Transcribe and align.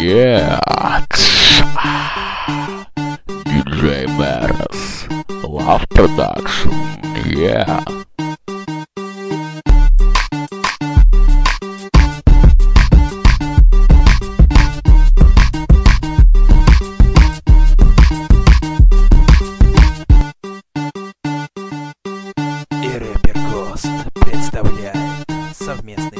Yeah. 0.00 0.58
DJ 3.44 4.08
Maris. 4.16 5.06
Love 5.44 5.84
Production. 5.90 6.72
Yeah. 7.26 7.84
И 22.82 22.98
рэпер 22.98 23.36
Гост 23.52 23.86
представляет 24.14 25.26
совместный 25.52 26.19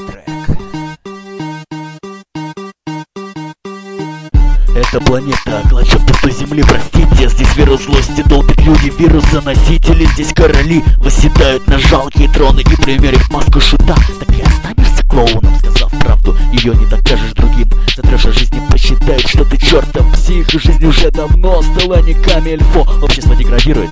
Эта 4.81 4.99
планета 4.99 5.61
клочок 5.69 6.03
пустой 6.07 6.31
земли, 6.31 6.63
простите 6.63 7.29
Здесь 7.29 7.55
вирус 7.55 7.83
злости 7.83 8.23
долбит 8.23 8.59
люди, 8.61 8.91
вирус-заносители 8.97 10.05
Здесь 10.05 10.33
короли 10.33 10.83
восседают 10.97 11.67
на 11.67 11.77
жалкие 11.77 12.27
троны 12.29 12.61
И 12.61 12.75
примерив 12.81 13.29
маску 13.29 13.61
шута, 13.61 13.95
так 14.19 14.35
и 14.35 14.41
останешься 14.41 15.07
клоуном 15.07 15.55
Сказав 15.59 15.91
правду, 15.99 16.35
ее 16.51 16.73
не 16.73 16.87
докажешь 16.87 17.33
другим. 17.33 17.69
За 17.95 18.01
о 18.01 18.31
жизни 18.31 18.59
посчитают, 18.71 19.27
что 19.27 19.45
ты 19.45 19.57
чертов 19.57 20.11
псих 20.13 20.51
И 20.53 20.59
жизнь 20.59 20.85
уже 20.85 21.11
давно 21.11 21.61
стала 21.61 22.01
не 22.01 22.15
камельфо. 22.15 22.87
Общество 23.03 23.35
деградирует, 23.35 23.91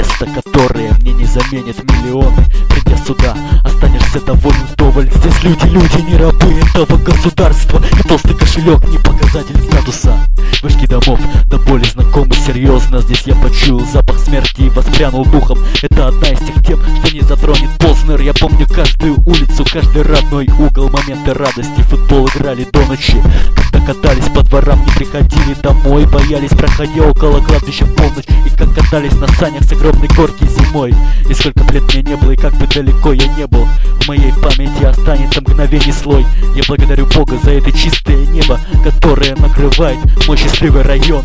место, 0.00 0.26
которое 0.26 0.92
мне 1.00 1.12
не 1.12 1.26
заменит 1.26 1.76
миллионы. 1.84 2.44
Придя 2.70 2.96
сюда, 3.04 3.36
останешься 3.62 4.20
доволен 4.20 4.66
вдоволь. 4.72 5.10
Здесь 5.10 5.42
люди, 5.42 5.66
люди, 5.66 6.00
не 6.08 6.16
рабы 6.16 6.54
этого 6.54 6.96
государства. 6.96 7.82
И 7.98 8.08
толстый 8.08 8.34
кошелек 8.34 8.82
не 8.88 8.96
показатель 8.96 9.60
статуса. 9.62 10.16
Вышки 10.62 10.86
домов 10.86 11.20
до 11.46 11.58
боли 11.58 11.84
знакомы 11.84 12.34
серьезно. 12.34 13.00
Здесь 13.00 13.22
я 13.26 13.34
почуял 13.34 13.80
запах 13.80 14.18
смерти 14.18 14.62
и 14.62 14.70
воспрянул 14.70 15.24
духом. 15.26 15.58
Это 15.82 16.08
одна 16.08 16.28
из 16.28 16.38
тех 16.38 16.64
тем, 16.66 16.80
что 16.80 17.14
не 17.14 17.20
затронет 17.20 17.70
Познер. 17.78 18.20
Я 18.20 18.32
помню 18.32 18.66
каждую 18.66 19.20
улицу, 19.26 19.64
каждый 19.70 20.02
родной 20.02 20.48
угол 20.58 20.88
Моменты 20.90 21.34
радости, 21.34 21.82
футбол 21.88 22.28
играли 22.28 22.66
до 22.72 22.86
ночи. 22.86 23.22
Когда 23.56 23.86
катались 23.86 24.28
по 24.34 24.42
дворам, 24.42 24.82
не 24.84 24.92
приходили 24.92 25.54
домой. 25.62 26.06
Боялись, 26.06 26.50
проходя 26.50 27.02
около 27.02 27.40
кладбища 27.42 27.84
в 27.84 27.94
полночь. 27.94 28.26
И 28.46 28.50
как 28.56 28.74
катались 28.74 29.14
на 29.14 29.28
санях 29.28 29.62
с 29.62 29.72
огромной 29.90 30.08
горки 30.08 30.44
зимой. 30.44 30.94
И 31.28 31.34
сколько 31.34 31.72
лет 31.72 31.82
мне 31.92 32.02
не 32.02 32.16
было, 32.16 32.32
и 32.32 32.36
как 32.36 32.54
бы 32.54 32.66
далеко 32.66 33.12
я 33.12 33.26
не 33.34 33.46
был 33.46 33.66
В 34.00 34.08
моей 34.08 34.32
памяти 34.32 34.84
останется 34.84 35.40
мгновений 35.40 35.92
слой. 35.92 36.24
Я 36.54 36.62
благодарю 36.66 37.06
Бога 37.06 37.38
за 37.42 37.52
это 37.52 37.72
чистое 37.72 38.26
небо 38.26 38.58
Которое 38.84 39.34
накрывает 39.36 39.98
мой 40.26 40.36
счастливый 40.36 40.82
район. 40.82 41.24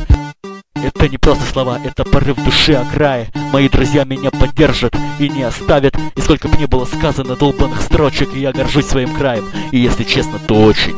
Это 0.75 1.07
не 1.07 1.17
просто 1.17 1.45
слова, 1.51 1.79
это 1.83 2.03
порыв 2.03 2.37
души 2.43 2.73
о 2.73 2.85
крае. 2.85 3.31
Мои 3.53 3.69
друзья 3.69 4.03
меня 4.03 4.29
поддержат 4.29 4.95
и 5.19 5.29
не 5.29 5.43
оставят. 5.43 5.95
И 6.15 6.21
сколько 6.21 6.47
бы 6.47 6.57
ни 6.57 6.65
было 6.65 6.85
сказано 6.85 7.35
долбанных 7.35 7.81
строчек 7.81 8.35
Я 8.35 8.51
горжусь 8.51 8.85
своим 8.85 9.13
краем. 9.15 9.45
И 9.71 9.79
если 9.79 10.03
честно, 10.03 10.37
то 10.37 10.55
очень 10.55 10.95